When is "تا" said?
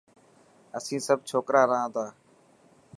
1.95-2.05